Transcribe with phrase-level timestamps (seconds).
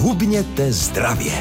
[0.00, 1.32] Hubněte zdravě.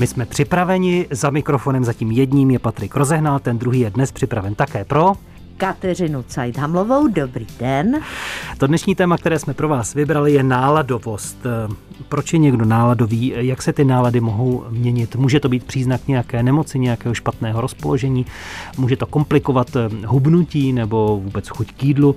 [0.00, 4.54] My jsme připraveni, za mikrofonem zatím jedním je Patrik Rozehnal, ten druhý je dnes připraven
[4.54, 5.12] také pro...
[5.56, 8.00] Kateřinu Cajdhamlovou, dobrý den.
[8.58, 11.38] To dnešní téma, které jsme pro vás vybrali, je náladovost.
[12.08, 13.32] Proč je někdo náladový?
[13.36, 15.16] Jak se ty nálady mohou měnit?
[15.16, 18.26] Může to být příznak nějaké nemoci, nějakého špatného rozpoložení?
[18.78, 19.68] Může to komplikovat
[20.06, 22.16] hubnutí nebo vůbec chuť k jídlu?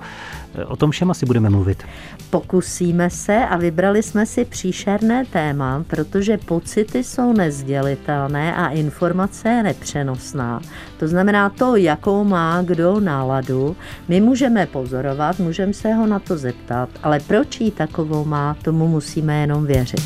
[0.66, 1.82] O tom všem asi budeme mluvit.
[2.30, 9.62] Pokusíme se a vybrali jsme si příšerné téma, protože pocity jsou nezdělitelné a informace je
[9.62, 10.60] nepřenosná.
[10.98, 13.76] To znamená to, jakou má kdo náladu,
[14.08, 18.88] my můžeme pozorovat, můžeme se ho na to zeptat, ale proč ji takovou má, tomu
[18.88, 20.02] musíme jenom věřit.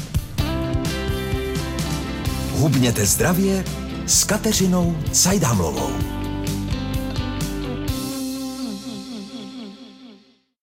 [2.53, 3.65] Hubněte zdravě
[4.07, 6.20] s Kateřinou Cajdhamlovou.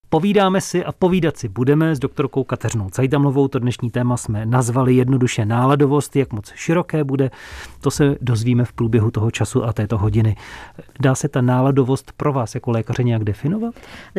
[0.09, 3.47] Povídáme si a povídat si budeme s doktorkou Kateřinou Cajdamlovou.
[3.47, 6.15] To dnešní téma jsme nazvali jednoduše náladovost.
[6.15, 7.31] Jak moc široké bude,
[7.81, 10.35] to se dozvíme v průběhu toho času a této hodiny.
[10.99, 13.75] Dá se ta náladovost pro vás jako lékaře nějak definovat?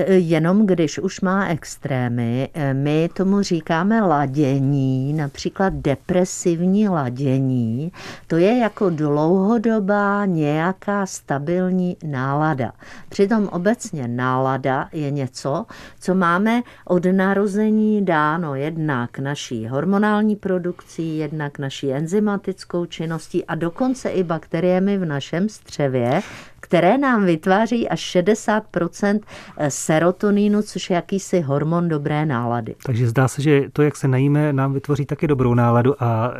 [0.06, 7.92] Jenom když už má extrémy, my tomu říkáme ladění, například depresivní ladění.
[8.26, 12.72] To je jako dlouhodobá nějaká stabilní nálada.
[13.08, 15.66] Přitom obecně nálada je něco,
[16.00, 24.08] co máme od narození dáno jednak naší hormonální produkcí, jednak naší enzymatickou činností a dokonce
[24.08, 26.20] i bakteriemi v našem střevě,
[26.60, 29.20] které nám vytváří až 60%
[29.68, 32.74] serotonínu, což je jakýsi hormon dobré nálady.
[32.86, 36.34] Takže zdá se, že to, jak se najíme, nám vytvoří taky dobrou náladu a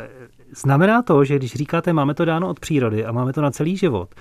[0.55, 3.77] znamená to, že když říkáte, máme to dáno od přírody a máme to na celý
[3.77, 4.15] život,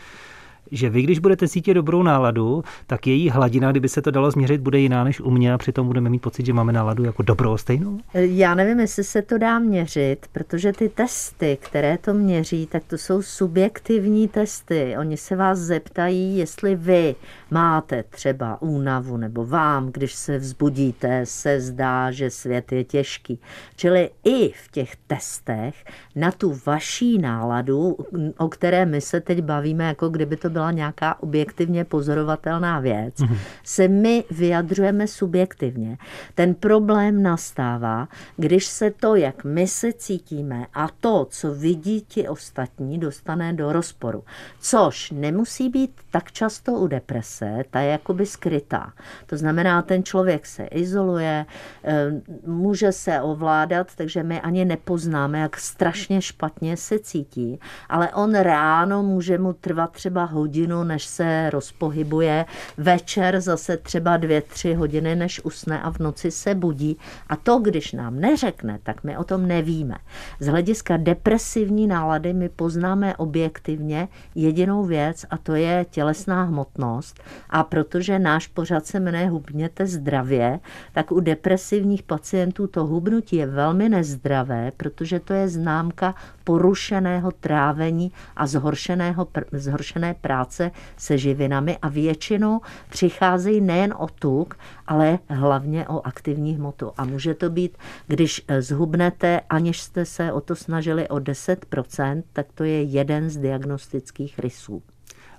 [0.70, 4.60] že vy, když budete cítit dobrou náladu, tak její hladina, kdyby se to dalo změřit,
[4.60, 7.56] bude jiná než u mě a přitom budeme mít pocit, že máme náladu jako dobrou
[7.56, 7.98] stejnou?
[8.14, 12.98] Já nevím, jestli se to dá měřit, protože ty testy, které to měří, tak to
[12.98, 14.94] jsou subjektivní testy.
[14.98, 17.14] Oni se vás zeptají, jestli vy
[17.50, 23.40] máte třeba únavu nebo vám, když se vzbudíte, se zdá, že svět je těžký.
[23.76, 25.84] Čili i v těch testech
[26.16, 27.96] na tu vaší náladu,
[28.38, 33.38] o které my se teď bavíme, jako kdyby to byla nějaká objektivně pozorovatelná věc, mm-hmm.
[33.64, 35.98] se my vyjadřujeme subjektivně.
[36.34, 42.28] Ten problém nastává, když se to, jak my se cítíme a to, co vidí ti
[42.28, 44.24] ostatní, dostane do rozporu.
[44.60, 48.92] Což nemusí být tak často u deprese, ta je jakoby skrytá.
[49.26, 51.46] To znamená, ten člověk se izoluje,
[51.84, 52.10] eh,
[52.46, 59.02] může se ovládat, takže my ani nepoznáme, jak strašně špatně se cítí, ale on ráno
[59.02, 62.44] může mu trvat třeba hodinu než se rozpohybuje,
[62.76, 66.98] večer zase třeba dvě, tři hodiny, než usne a v noci se budí.
[67.28, 69.94] A to, když nám neřekne, tak my o tom nevíme.
[70.40, 77.20] Z hlediska depresivní nálady my poznáme objektivně jedinou věc a to je tělesná hmotnost.
[77.50, 80.60] A protože náš pořad se jmenuje Hubněte zdravě,
[80.92, 86.14] tak u depresivních pacientů to hubnutí je velmi nezdravé, protože to je známka
[86.44, 95.18] porušeného trávení a zhoršeného, zhoršené práce se živinami a většinou přicházejí nejen o tuk, ale
[95.28, 96.92] hlavně o aktivní hmotu.
[96.96, 102.46] A může to být, když zhubnete, aniž jste se o to snažili o 10%, tak
[102.54, 104.82] to je jeden z diagnostických rysů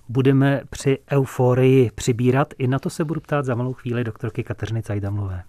[0.10, 2.54] budeme při euforii přibírat?
[2.58, 5.44] I na to se budu ptát za malou chvíli doktorky Kateřiny Cajdamlové.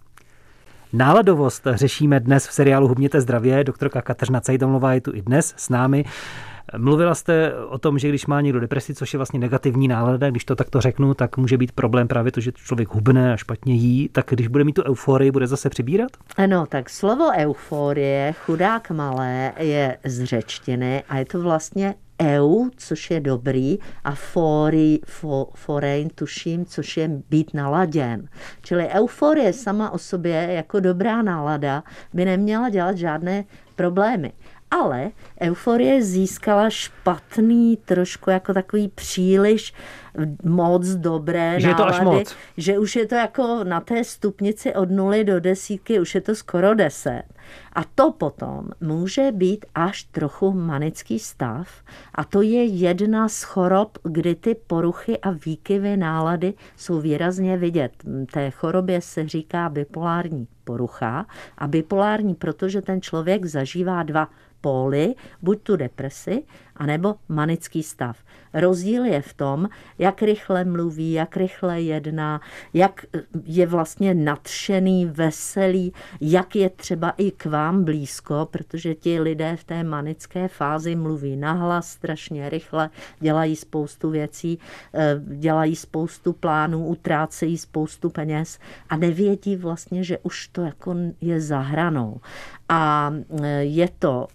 [0.93, 3.65] Náladovost řešíme dnes v seriálu Hubněte zdravě.
[3.65, 6.04] Doktorka Kateřina Cajdamlová je tu i dnes s námi.
[6.76, 10.44] Mluvila jste o tom, že když má někdo depresi, což je vlastně negativní nálada, když
[10.44, 14.09] to takto řeknu, tak může být problém právě to, že člověk hubne a špatně jí,
[14.09, 16.10] tak když bude mít tu euforii, bude zase přibírat?
[16.37, 23.10] Ano, tak slovo euforie, chudák malé, je z řečtiny a je to vlastně eu, což
[23.10, 28.28] je dobrý, a fori, fo, forein, tuším, což je být naladěn.
[28.62, 31.82] Čili euforie sama o sobě jako dobrá nálada
[32.14, 33.44] by neměla dělat žádné
[33.76, 34.32] problémy.
[34.70, 39.75] Ale euforie získala špatný, trošku jako takový příliš
[40.44, 42.37] moc dobré že nálady, je to až moc.
[42.56, 46.34] že už je to jako na té stupnici od nuly do desítky, už je to
[46.34, 47.22] skoro deset.
[47.73, 51.69] A to potom může být až trochu manický stav
[52.14, 57.93] a to je jedna z chorob, kdy ty poruchy a výkyvy nálady jsou výrazně vidět.
[58.32, 61.26] Té chorobě se říká bipolární porucha
[61.58, 64.29] a bipolární, protože ten člověk zažívá dva
[64.61, 66.43] póly, buď tu depresi,
[66.76, 68.17] anebo manický stav.
[68.55, 69.69] Rozdíl je v tom,
[69.99, 72.41] jak rychle mluví, jak rychle jedná,
[72.75, 73.05] jak
[73.44, 79.64] je vlastně nadšený, veselý, jak je třeba i k vám blízko, protože ti lidé v
[79.64, 82.90] té manické fázi mluví nahlas, strašně rychle,
[83.20, 84.58] dělají spoustu věcí,
[84.94, 88.58] eh, dělají spoustu plánů, utrácejí spoustu peněz
[88.88, 92.20] a nevědí vlastně, že už to jako je za hranou.
[92.69, 93.12] A
[93.43, 94.28] eh, je to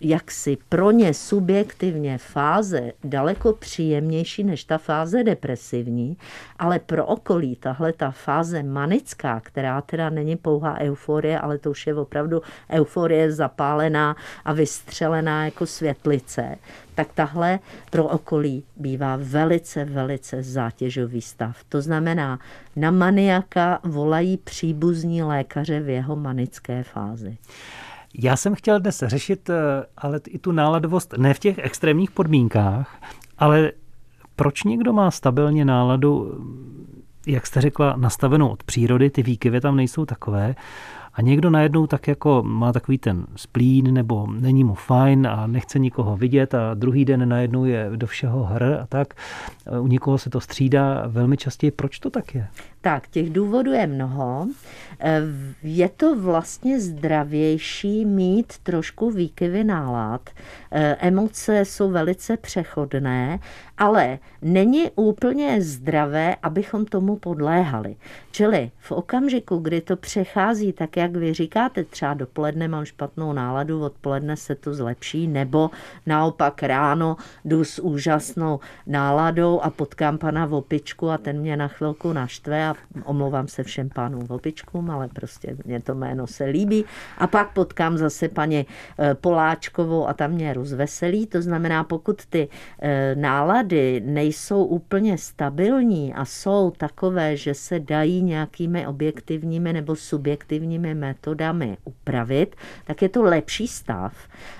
[0.00, 6.16] jaksi pro ně subjektivně fáze daleko příjemnější než ta fáze depresivní,
[6.58, 11.86] ale pro okolí tahle ta fáze manická, která teda není pouhá euforie, ale to už
[11.86, 16.56] je opravdu euforie zapálená a vystřelená jako světlice,
[16.94, 17.58] tak tahle
[17.90, 21.64] pro okolí bývá velice, velice zátěžový stav.
[21.68, 22.38] To znamená,
[22.76, 27.36] na maniaka volají příbuzní lékaře v jeho manické fázi.
[28.18, 29.54] Já jsem chtěl dnes řešit eh,
[29.96, 32.96] ale i tu náladovost ne v těch extrémních podmínkách,
[33.38, 33.72] ale
[34.36, 36.40] proč někdo má stabilně náladu,
[37.26, 40.54] jak jste řekla, nastavenou od přírody, ty výkyvy tam nejsou takové,
[41.14, 45.78] a někdo najednou tak jako má takový ten splín nebo není mu fajn a nechce
[45.78, 49.14] nikoho vidět a druhý den najednou je do všeho hr a tak.
[49.80, 51.70] U někoho se to střídá velmi častěji.
[51.70, 52.48] Proč to tak je?
[52.82, 54.46] Tak, těch důvodů je mnoho.
[55.00, 55.22] Eh,
[55.62, 60.30] je to vlastně zdravější mít trošku výkyvy nálad.
[60.70, 63.38] Eh, emoce jsou velice přechodné,
[63.78, 67.96] ale není úplně zdravé, abychom tomu podléhali.
[68.32, 73.84] Čili v okamžiku, kdy to přechází, tak jak vy říkáte, třeba dopoledne mám špatnou náladu,
[73.84, 75.70] odpoledne se to zlepší, nebo
[76.06, 82.12] naopak ráno jdu s úžasnou náladou a potkám pana Vopičku a ten mě na chvilku
[82.12, 82.71] naštve a
[83.04, 86.84] omlouvám se všem pánům Vopičkům, ale prostě mě to jméno se líbí.
[87.18, 88.66] A pak potkám zase paní
[88.98, 91.26] eh, Poláčkovou a tam mě rozveselí.
[91.26, 92.48] To znamená, pokud ty
[92.82, 100.94] eh, nálady nejsou úplně stabilní a jsou takové, že se dají nějakými objektivními nebo subjektivními
[100.94, 104.14] metodami upravit, tak je to lepší stav.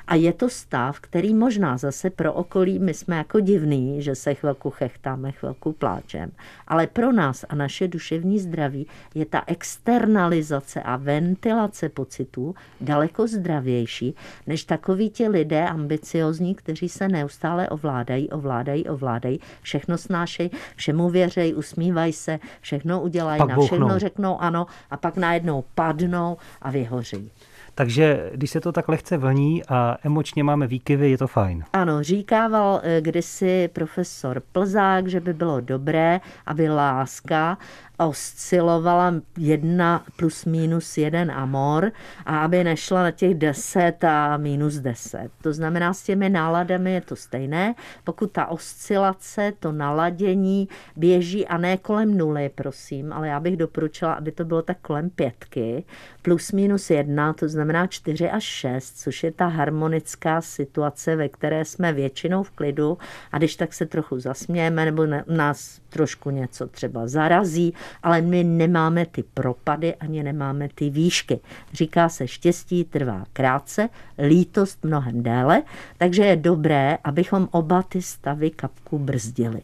[0.07, 4.35] A je to stav, který možná zase pro okolí, my jsme jako divný, že se
[4.35, 6.31] chvilku chechtáme, chvilku pláčem.
[6.69, 14.15] Ale pro nás a naše duševní zdraví je ta externalizace a ventilace pocitů daleko zdravější,
[14.47, 21.55] než takoví ti lidé ambiciozní, kteří se neustále ovládají, ovládají, ovládají, všechno snášejí, všemu věřej,
[21.57, 27.31] usmívají se, všechno udělají, pak na všechno řeknou ano a pak najednou padnou a vyhoří.
[27.75, 31.65] Takže když se to tak lehce vlní a emočně máme výkyvy, je to fajn.
[31.73, 37.59] Ano, říkával eh, kdysi profesor Plzák, že by bylo dobré, aby láska
[38.05, 41.93] oscilovala jedna plus minus jeden amor
[42.27, 45.31] a aby nešla na těch deset a minus deset.
[45.43, 47.75] To znamená, s těmi náladami je to stejné.
[48.05, 54.13] Pokud ta oscilace, to naladění běží a ne kolem nuly, prosím, ale já bych doporučila,
[54.13, 55.85] aby to bylo tak kolem pětky,
[56.23, 61.65] plus minus jedna, to znamená čtyři až šest, což je ta harmonická situace, ve které
[61.65, 62.99] jsme většinou v klidu
[63.33, 69.07] a když tak se trochu zasmějeme nebo nás trošku něco třeba zarazí, ale my nemáme
[69.07, 71.41] ty propady ani nemáme ty výšky.
[71.73, 73.89] Říká se, štěstí trvá krátce,
[74.29, 75.63] lítost mnohem déle,
[75.99, 79.63] takže je dobré, abychom oba ty stavy kapku brzdili.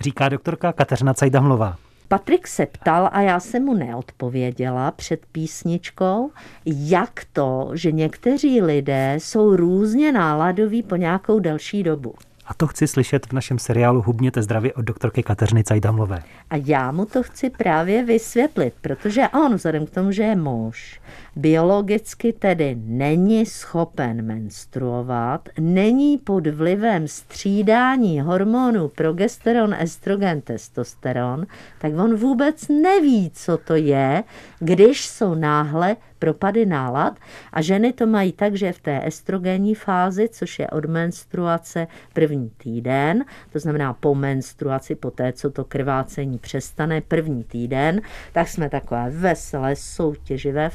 [0.00, 1.76] Říká doktorka Kateřina Cajdamlová.
[2.08, 6.30] Patrik se ptal a já jsem mu neodpověděla před písničkou,
[6.64, 12.14] jak to, že někteří lidé jsou různě náladoví po nějakou delší dobu.
[12.48, 16.22] A to chci slyšet v našem seriálu Hubněte zdravě od doktorky Kateřiny Cajdamlové.
[16.50, 21.00] A já mu to chci právě vysvětlit, protože on, vzhledem k tomu, že je muž,
[21.38, 31.46] biologicky tedy není schopen menstruovat, není pod vlivem střídání hormonů progesteron, estrogen, testosteron,
[31.78, 34.24] tak on vůbec neví, co to je,
[34.58, 37.18] když jsou náhle propady nálad.
[37.52, 42.50] A ženy to mají tak, že v té estrogenní fázi, což je od menstruace první
[42.50, 48.00] týden, to znamená po menstruaci, po té, co to krvácení přestane první týden,
[48.32, 50.68] tak jsme takové veselé, soutěživé,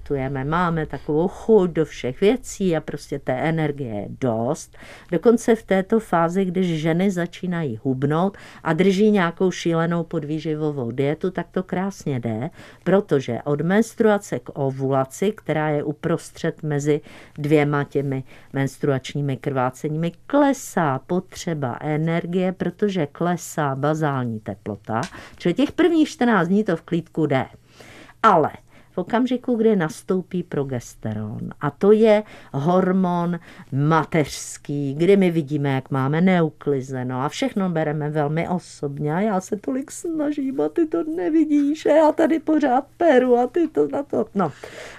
[0.00, 4.76] flirtujeme, máme takovou chuť do všech věcí a prostě té energie je dost.
[5.12, 11.46] Dokonce v této fázi, když ženy začínají hubnout a drží nějakou šílenou podvýživovou dietu, tak
[11.50, 12.50] to krásně jde,
[12.84, 17.00] protože od menstruace k ovu ovulaci, která je uprostřed mezi
[17.38, 25.00] dvěma těmi menstruačními krváceními, klesá potřeba energie, protože klesá bazální teplota,
[25.38, 27.46] čili těch prvních 14 dní to v klídku jde.
[28.22, 28.50] Ale
[29.00, 31.50] okamžiku, kdy nastoupí progesteron.
[31.60, 33.38] A to je hormon
[33.72, 39.14] mateřský, kdy my vidíme, jak máme neuklizeno a všechno bereme velmi osobně.
[39.14, 43.46] A já se tolik snažím a ty to nevidíš a já tady pořád peru a
[43.46, 44.26] ty to na to.
[44.34, 44.52] No,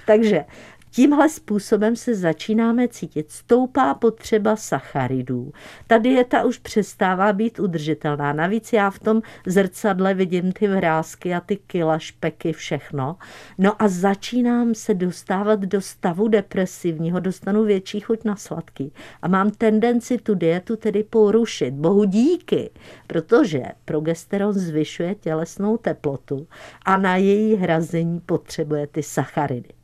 [0.05, 0.45] takže
[0.93, 3.31] Tímhle způsobem se začínáme cítit.
[3.31, 5.51] Stoupá potřeba sacharidů.
[5.87, 8.33] Ta dieta už přestává být udržitelná.
[8.33, 13.15] Navíc já v tom zrcadle vidím ty vrázky a ty kila, špeky, všechno.
[13.57, 18.93] No a začínám se dostávat do stavu depresivního, dostanu větší chuť na sladký.
[19.21, 21.73] A mám tendenci tu dietu tedy porušit.
[21.73, 22.69] Bohu díky,
[23.07, 26.47] protože progesteron zvyšuje tělesnou teplotu
[26.85, 29.80] a na její hrazení potřebuje ty sacharidy.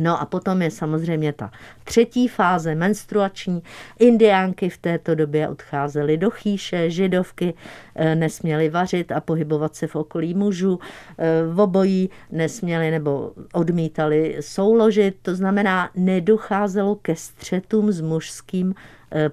[0.00, 1.50] No a potom je samozřejmě ta
[1.84, 3.62] třetí fáze menstruační.
[3.98, 7.54] Indiánky v této době odcházely do chýše, židovky
[7.94, 10.78] eh, nesměly vařit a pohybovat se v okolí mužů,
[11.18, 18.74] eh, v obojí nesměly nebo odmítali souložit, to znamená, nedocházelo ke střetům s mužským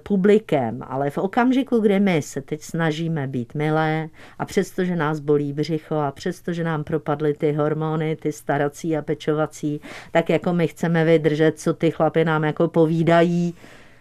[0.02, 4.08] publikem, ale v okamžiku, kdy my se teď snažíme být milé
[4.38, 9.80] a přestože nás bolí břicho a přestože nám propadly ty hormony, ty starací a pečovací,
[10.12, 13.54] tak jako my chceme vydržet, co ty chlapy nám jako povídají.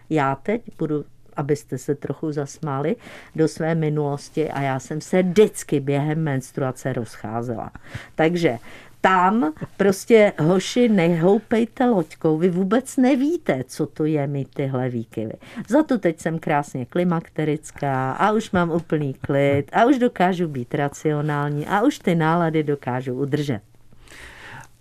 [0.10, 1.06] Já teď budu
[1.38, 2.96] abyste se trochu zasmáli
[3.36, 7.72] do své minulosti a já jsem se vždycky během menstruace rozcházela.
[8.16, 8.58] Takže
[9.02, 15.34] tam prostě hoši nehoupejte loďkou, vy vůbec nevíte, co to je mít tyhle výkyvy.
[15.68, 20.76] Za to teď jsem krásně klimakterická a už mám úplný klid a už dokážu být
[20.76, 23.62] racionální a už ty nálady dokážu udržet.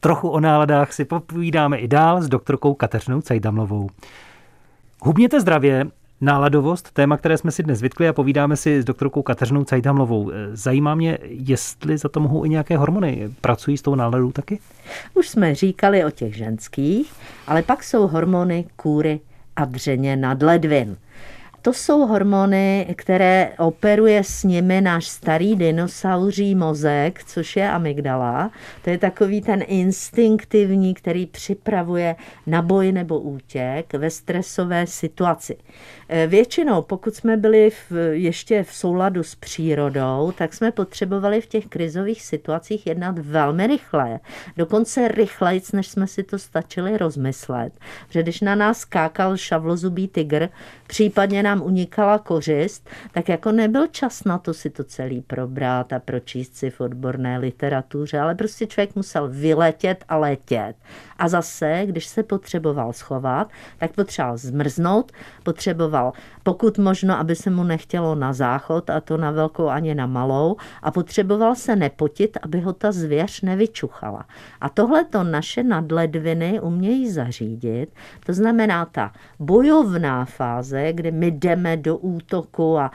[0.00, 3.88] Trochu o náladách si popovídáme i dál s doktorkou Kateřinou Cajdamlovou.
[5.02, 5.86] Hubněte zdravě
[6.20, 10.32] Náladovost, téma, které jsme si dnes vytkli a povídáme si s doktorkou Kateřinou Cajdamlovou.
[10.52, 13.30] Zajímá mě, jestli za to mohou i nějaké hormony.
[13.40, 14.58] Pracují s tou náladou taky?
[15.14, 17.12] Už jsme říkali o těch ženských,
[17.46, 19.20] ale pak jsou hormony kůry
[19.56, 20.96] a dřeně nad ledvin.
[21.66, 28.50] To jsou hormony, které operuje s nimi náš starý dinosauří mozek, což je amygdala.
[28.84, 35.56] To je takový ten instinktivní, který připravuje na boj nebo útěk ve stresové situaci.
[36.08, 41.46] Eh, většinou, pokud jsme byli v, ještě v souladu s přírodou, tak jsme potřebovali v
[41.46, 44.20] těch krizových situacích jednat velmi rychle.
[44.56, 47.72] Dokonce rychleji, než jsme si to stačili rozmyslet.
[48.06, 50.48] Protože když na nás skákal šavlozubý tygr,
[50.86, 55.98] případně nám unikala kořist, tak jako nebyl čas na to si to celý probrat a
[55.98, 60.76] pročíst si v odborné literatuře, ale prostě člověk musel vyletět a letět.
[61.18, 67.64] A zase, když se potřeboval schovat, tak potřeboval zmrznout, potřeboval pokud možno, aby se mu
[67.64, 72.60] nechtělo na záchod, a to na velkou ani na malou, a potřeboval se nepotit, aby
[72.60, 74.24] ho ta zvěř nevyčuchala.
[74.60, 77.86] A tohle to naše nadledviny umějí zařídit,
[78.26, 82.90] to znamená ta bojovná fáze, kdy my jdeme do útoku a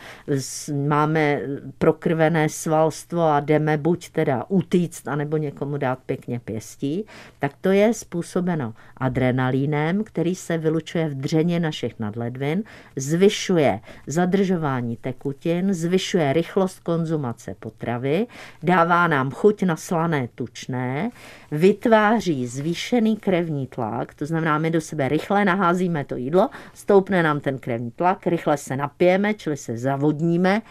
[0.87, 1.41] máme
[1.77, 7.05] prokrvené svalstvo a jdeme buď teda utíct, anebo někomu dát pěkně pěstí,
[7.39, 12.63] tak to je způsobeno adrenalínem, který se vylučuje v dřeně našich nadledvin,
[12.95, 18.27] zvyšuje zadržování tekutin, zvyšuje rychlost konzumace potravy,
[18.63, 21.09] dává nám chuť na slané tučné,
[21.51, 27.39] vytváří zvýšený krevní tlak, to znamená, my do sebe rychle naházíme to jídlo, stoupne nám
[27.39, 30.61] ten krevní tlak, rychle se napijeme, čili se zavodníme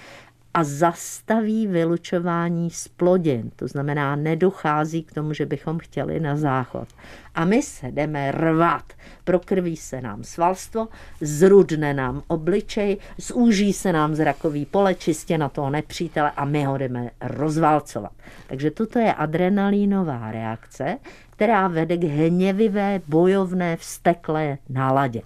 [0.54, 3.50] a zastaví vylučování z plodin.
[3.56, 6.88] To znamená, nedochází k tomu, že bychom chtěli na záchod.
[7.34, 8.92] A my se jdeme rvat.
[9.24, 10.88] Prokrví se nám svalstvo,
[11.20, 16.78] zrudne nám obličej, zúží se nám zrakový pole čistě na toho nepřítele a my ho
[16.78, 18.12] jdeme rozvalcovat.
[18.46, 20.98] Takže toto je adrenalínová reakce,
[21.30, 25.22] která vede k hněvivé, bojovné, vsteklé náladě.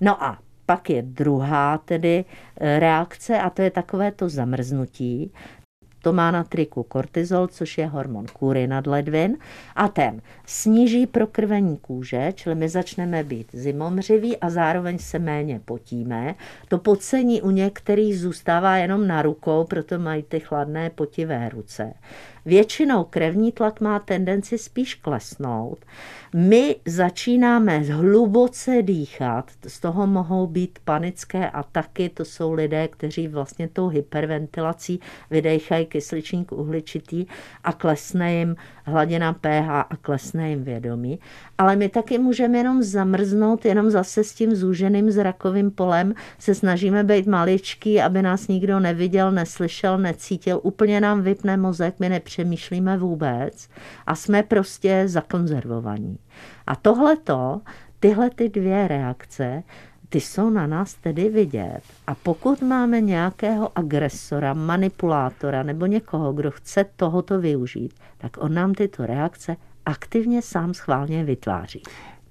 [0.00, 0.38] No a
[0.72, 5.32] pak je druhá tedy eh, reakce a to je takové to zamrznutí.
[6.02, 9.36] To má na triku kortizol, což je hormon kůry nad ledvin
[9.76, 16.34] a ten sníží prokrvení kůže, čili my začneme být zimomřiví a zároveň se méně potíme.
[16.68, 21.94] To pocení u některých zůstává jenom na rukou, proto mají ty chladné potivé ruce.
[22.44, 25.78] Většinou krevní tlak má tendenci spíš klesnout.
[26.34, 33.68] My začínáme hluboce dýchat, z toho mohou být panické ataky, to jsou lidé, kteří vlastně
[33.68, 37.26] tou hyperventilací vydejchají kysličník uhličitý
[37.64, 41.18] a klesne jim hladina pH a klesne jim vědomí.
[41.58, 47.04] Ale my taky můžeme jenom zamrznout, jenom zase s tím zúženým zrakovým polem se snažíme
[47.04, 50.60] být maličký, aby nás nikdo neviděl, neslyšel, necítil.
[50.62, 53.68] Úplně nám vypne mozek, my nepřijde nepřemýšlíme vůbec
[54.06, 56.18] a jsme prostě zakonzervovaní.
[56.66, 57.60] A tohleto,
[58.00, 59.62] tyhle ty dvě reakce,
[60.08, 61.80] ty jsou na nás tedy vidět.
[62.06, 68.74] A pokud máme nějakého agresora, manipulátora nebo někoho, kdo chce tohoto využít, tak on nám
[68.74, 71.82] tyto reakce aktivně sám schválně vytváří.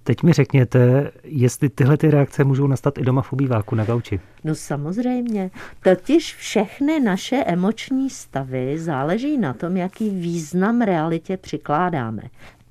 [0.03, 4.19] Teď mi řekněte, jestli tyhle ty reakce můžou nastat i doma v obýváku na gauči.
[4.43, 5.51] No samozřejmě.
[5.83, 12.21] Totiž všechny naše emoční stavy záleží na tom, jaký význam realitě přikládáme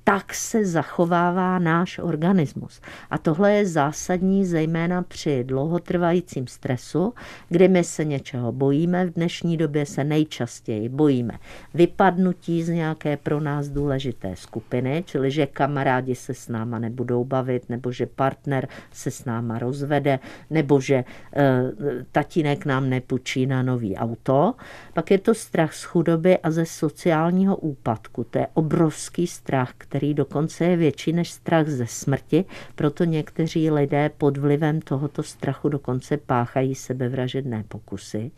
[0.03, 2.81] tak se zachovává náš organismus.
[3.09, 7.13] A tohle je zásadní zejména při dlouhotrvajícím stresu,
[7.49, 9.05] kdy my se něčeho bojíme.
[9.05, 11.33] V dnešní době se nejčastěji bojíme
[11.73, 17.69] vypadnutí z nějaké pro nás důležité skupiny, čili že kamarádi se s náma nebudou bavit,
[17.69, 21.05] nebo že partner se s náma rozvede, nebo že e,
[22.11, 24.53] tatínek nám nepůjčí na nový auto.
[24.93, 28.23] Pak je to strach z chudoby a ze sociálního úpadku.
[28.23, 32.45] To je obrovský strach, který dokonce je větší než strach ze smrti,
[32.75, 38.31] proto někteří lidé pod vlivem tohoto strachu dokonce páchají sebevražedné pokusy.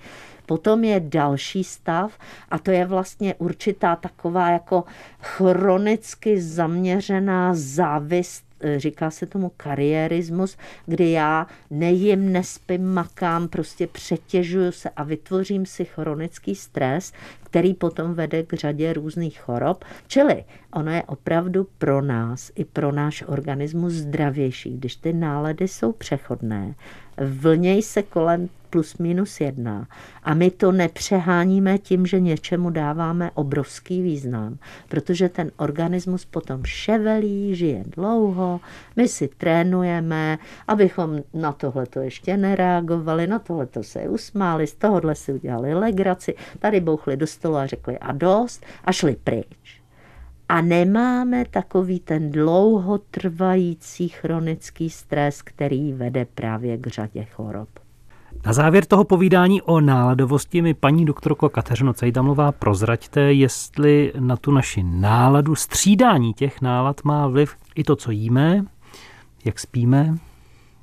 [0.45, 2.17] Potom je další stav
[2.49, 4.83] a to je vlastně určitá taková jako
[5.19, 14.89] chronicky zaměřená závist říká se tomu kariérismus, kdy já nejím, nespím, makám, prostě přetěžuju se
[14.89, 19.85] a vytvořím si chronický stres, který potom vede k řadě různých chorob.
[20.07, 20.43] Čili
[20.73, 26.75] ono je opravdu pro nás i pro náš organismus zdravější, když ty nálady jsou přechodné,
[27.17, 29.87] vlněj se kolem plus minus jedna.
[30.23, 34.57] A my to nepřeháníme tím, že něčemu dáváme obrovský význam,
[34.89, 38.61] protože ten organismus potom ševelí, žije dlouho,
[38.95, 40.37] my si trénujeme,
[40.67, 45.73] abychom na tohle to ještě nereagovali, na tohle to se usmáli, z tohohle si udělali
[45.73, 49.81] legraci, tady bouchli do stolu a řekli a dost a šli pryč.
[50.49, 57.82] A nemáme takový ten dlouhotrvající chronický stres, který vede právě k řadě chorob.
[58.45, 64.51] Na závěr toho povídání o náladovosti mi paní doktorko Kateřino Cejdamlová prozraďte, jestli na tu
[64.51, 68.65] naši náladu, střídání těch nálad má vliv i to, co jíme,
[69.45, 70.17] jak spíme,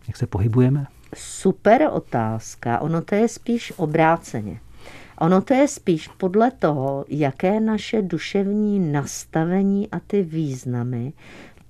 [0.06, 0.86] jak se pohybujeme?
[1.16, 2.78] Super otázka.
[2.78, 4.60] Ono to je spíš obráceně.
[5.18, 11.12] Ono to je spíš podle toho, jaké naše duševní nastavení a ty významy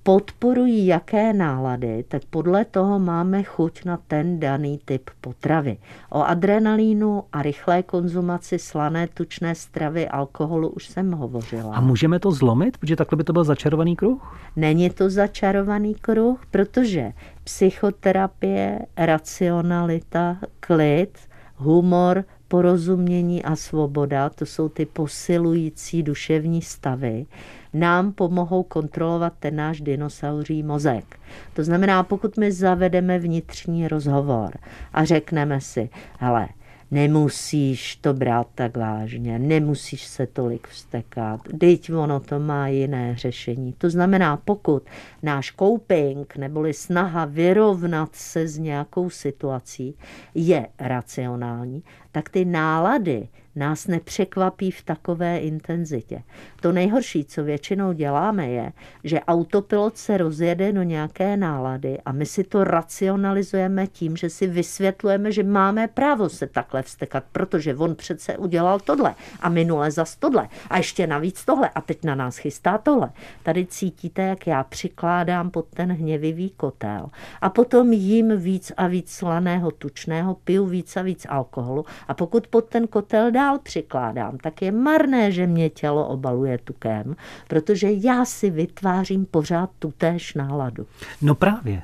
[0.03, 5.77] podporují jaké nálady, tak podle toho máme chuť na ten daný typ potravy.
[6.09, 11.75] O adrenalínu a rychlé konzumaci slané tučné stravy, alkoholu už jsem hovořila.
[11.75, 14.37] A můžeme to zlomit, protože takhle by to byl začarovaný kruh?
[14.55, 21.17] Není to začarovaný kruh, protože psychoterapie, racionalita, klid,
[21.55, 27.25] humor, porozumění a svoboda, to jsou ty posilující duševní stavy,
[27.73, 31.19] nám pomohou kontrolovat ten náš dinosauří mozek.
[31.53, 34.57] To znamená, pokud my zavedeme vnitřní rozhovor
[34.93, 36.47] a řekneme si, hele,
[36.91, 43.73] nemusíš to brát tak vážně, nemusíš se tolik vstekat, teď ono to má jiné řešení.
[43.77, 44.83] To znamená, pokud
[45.23, 49.95] náš coping neboli snaha vyrovnat se s nějakou situací
[50.35, 56.23] je racionální, tak ty nálady nás nepřekvapí v takové intenzitě.
[56.61, 58.71] To nejhorší, co většinou děláme, je,
[59.03, 64.47] že autopilot se rozjede do nějaké nálady a my si to racionalizujeme tím, že si
[64.47, 70.15] vysvětlujeme, že máme právo se takhle vstekat, protože on přece udělal tohle a minule zas
[70.15, 73.11] tohle a ještě navíc tohle a teď na nás chystá tohle.
[73.43, 77.09] Tady cítíte, jak já přikládám pod ten hněvivý kotel
[77.41, 82.47] a potom jím víc a víc slaného tučného, piju víc a víc alkoholu a pokud
[82.47, 87.15] pod ten kotel dál přikládám, tak je marné, že mě tělo obaluje tukem,
[87.47, 90.85] protože já si vytvářím pořád tutéž náladu.
[91.21, 91.81] No právě.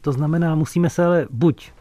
[0.00, 1.72] To znamená, musíme se ale buď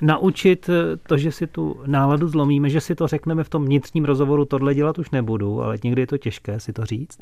[0.00, 4.04] naučit eh, to, že si tu náladu zlomíme, že si to řekneme v tom vnitřním
[4.04, 7.18] rozhovoru, tohle dělat už nebudu, ale někdy je to těžké si to říct.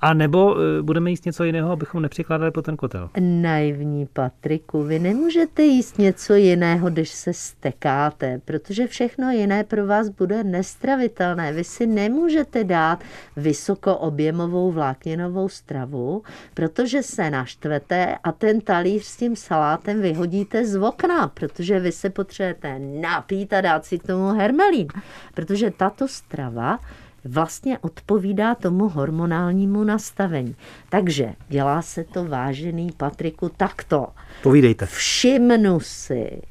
[0.00, 3.10] A nebo eh, budeme jíst něco jiného, abychom nepřikládali po ten kotel.
[3.20, 10.08] Naivní Patriku, vy nemůžete jíst něco jiného, když se stekáte, protože všechno jiné pro vás
[10.08, 11.52] bude nestravitelné.
[11.52, 13.04] Vy si nemůžete dát
[13.36, 16.22] vysokoobjemovou vlákninovou stravu,
[16.54, 22.05] protože se naštvete a ten talíř s tím salátem vyhodíte z okna, protože vy se
[22.06, 24.88] se potřebujete napít a dát si k tomu hermelín,
[25.34, 26.78] protože tato strava
[27.24, 30.56] vlastně odpovídá tomu hormonálnímu nastavení.
[30.88, 34.06] Takže dělá se to, vážený Patriku, takto.
[34.42, 34.86] Povídejte.
[34.86, 36.42] Všimnu si,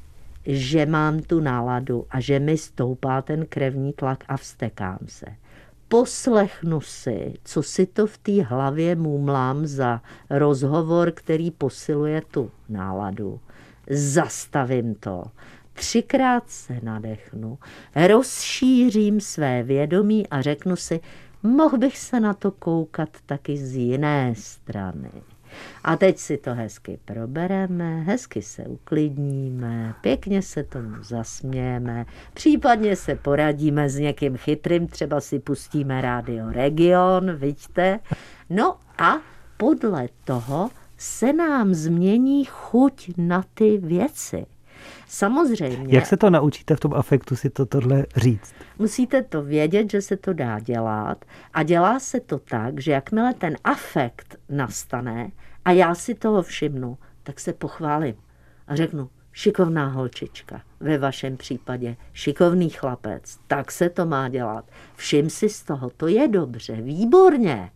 [0.46, 5.26] že mám tu náladu a že mi stoupá ten krevní tlak a vstekám se.
[5.88, 13.40] poslechnu si, co si to v té hlavě mumlám za rozhovor, který posiluje tu náladu.
[13.90, 15.24] Zastavím to,
[15.72, 17.58] třikrát se nadechnu,
[18.06, 21.00] rozšířím své vědomí a řeknu si,
[21.42, 25.10] mohl bych se na to koukat taky z jiné strany.
[25.84, 33.14] A teď si to hezky probereme, hezky se uklidníme, pěkně se tomu zasmějeme, případně se
[33.14, 38.00] poradíme s někým chytrým, třeba si pustíme rádio Region, vidíte?
[38.50, 39.18] No a
[39.56, 44.46] podle toho se nám změní chuť na ty věci.
[45.08, 45.96] Samozřejmě.
[45.96, 48.54] Jak se to naučíte v tom afektu si to tohle říct?
[48.78, 53.34] Musíte to vědět, že se to dá dělat a dělá se to tak, že jakmile
[53.34, 55.30] ten afekt nastane
[55.64, 58.14] a já si toho všimnu, tak se pochválím
[58.66, 64.64] a řeknu, šikovná holčička, ve vašem případě šikovný chlapec, tak se to má dělat.
[64.96, 67.70] Všim si z toho, to je dobře, výborně.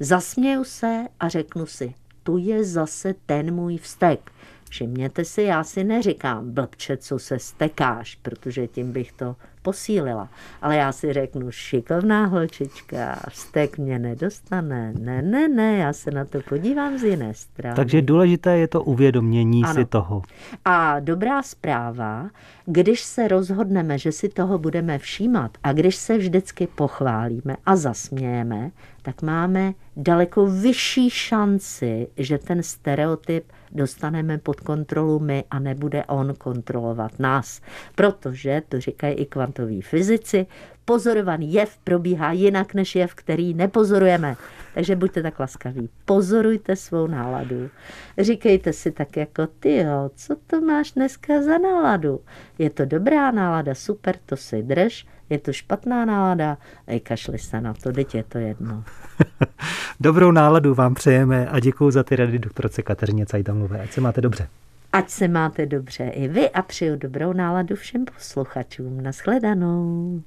[0.00, 1.94] Zasměju se a řeknu si,
[2.26, 4.30] tu je zase ten můj vztek.
[4.70, 10.28] Všimněte si, já si neříkám blbče, co se stekáš, protože tím bych to posílila.
[10.62, 14.92] Ale já si řeknu, šikovná holčička, vztek mě nedostane.
[15.00, 17.76] Ne, ne, ne, já se na to podívám z jiné strany.
[17.76, 19.74] Takže důležité je to uvědomění Ano.
[19.74, 20.22] si toho.
[20.64, 22.30] A dobrá zpráva,
[22.66, 28.70] když se rozhodneme, že si toho budeme všímat a když se vždycky pochválíme a zasmějeme,
[29.02, 36.34] tak máme daleko vyšší šanci, že ten stereotyp dostaneme pod kontrolu my a nebude on
[36.34, 37.60] kontrolovat nás.
[37.94, 40.46] Protože, to říkají i kvantoví fyzici,
[40.86, 44.36] pozorovaný jev probíhá jinak než jev, který nepozorujeme.
[44.74, 47.70] Takže buďte tak laskaví, pozorujte svou náladu.
[48.18, 52.20] Říkejte si tak jako ty, jo, co to máš dneska za náladu?
[52.58, 57.60] Je to dobrá nálada, super, to si drž, je to špatná nálada, ej, kašli se
[57.60, 58.84] na to, teď je to jedno.
[60.00, 63.80] Dobrou náladu vám přejeme a děkuji za ty rady doktorce Kateřině Cajdamlové.
[63.80, 64.48] Ať se máte dobře.
[64.92, 69.00] Ať se máte dobře i vy a přeju dobrou náladu všem posluchačům.
[69.00, 70.22] Naschledanou.